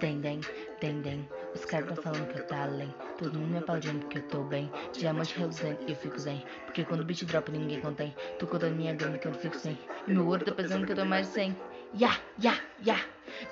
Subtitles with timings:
[0.00, 0.40] Dem, dem,
[0.80, 1.28] dem, dem.
[1.54, 2.94] Os caras tão falando que eu tá além.
[3.18, 4.70] Todo mundo me aplaudindo que eu tô bem.
[4.94, 6.42] Diamante reluzente e eu fico zen.
[6.64, 8.14] Porque quando o beat drop ninguém contém.
[8.38, 9.78] Tô contando minha grana que eu fico sem.
[10.06, 11.54] E meu ouro tá pesando que eu tô mais 100.
[11.92, 12.96] Ya, ya, ya.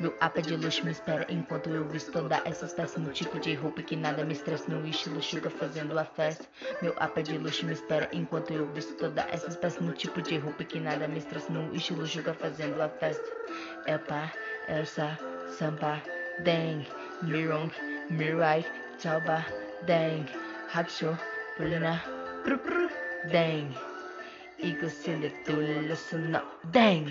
[0.01, 3.55] Meu apa de luxo me espera enquanto eu visto toda essas peças no tipo de
[3.55, 6.47] roupa que nada me estressa no estilo Suga fazendo a festa.
[6.81, 10.39] Meu apa de luxo me espera enquanto eu visto toda essas peças no tipo de
[10.39, 13.29] roupa que nada me estressa no estilo Suga fazendo a festa.
[13.87, 14.33] Elpa,
[14.69, 15.19] Elsa,
[15.49, 16.01] Sampa,
[16.45, 16.87] Dang,
[17.23, 17.71] Mirong,
[18.11, 18.65] Mirai,
[19.03, 19.43] Tauba,
[19.87, 20.29] Dang,
[20.71, 21.19] Hacho,
[21.59, 21.99] Puluna,
[22.47, 22.87] Prupru,
[23.33, 23.75] Dang.
[24.59, 25.83] Ikaw sila tulo
[26.31, 27.11] na Dang!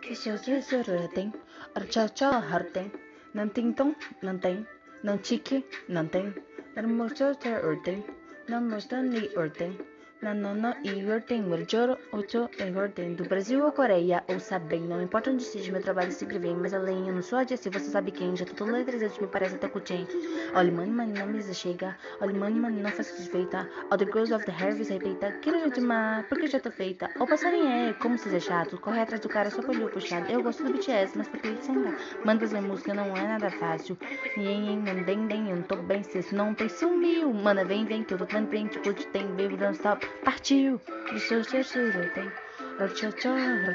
[0.00, 1.32] Kisyo kisyo rating,
[1.76, 2.92] archacha harting,
[3.32, 4.75] nanting tong, nanting.
[5.02, 6.34] No chiqui, no ten.
[6.76, 8.04] No mostrar orden,
[8.48, 9.78] no mostrar ni orden.
[10.22, 14.24] Não, não, não, eu tenho o choro, o choro, eu tenho do Brasil ou Coreia,
[14.28, 17.38] ou sabem, não importa onde seja, meu trabalho sempre vem, mas além, eu não sou
[17.38, 20.08] a Jessie, você sabe quem, já tô toda letras, me parece até cutem.
[20.54, 24.32] Olha, mano, mano, não me chega, olha, mano, mano, não faço desfeita, all the girls
[24.34, 28.34] of the harvest repeita, quero demais, porque já tô feita, o passarinho é, como se
[28.34, 31.28] é chato, corre atrás do cara só por olho puxado, eu gosto do BTS, mas
[31.28, 31.76] porque ele sem
[32.24, 33.98] manda minha música, não é nada fácil,
[34.38, 38.02] yen, yen, den, den, eu não tô bem, se não tem sumiu, mana, vem, vem,
[38.02, 40.80] que eu tô tão bem, tipo, tem, baby, don't stop, Partiu,
[41.14, 42.30] isso se surtem.
[42.78, 43.06] Não te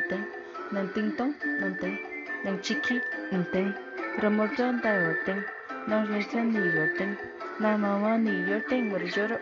[0.09, 0.27] tem,
[0.71, 1.99] não tem tom, não tem.
[2.43, 2.99] Nem chiqui,
[3.31, 3.73] não tem.
[4.19, 5.45] Remoto da ni.
[7.59, 9.39] Na mamá ni lloro.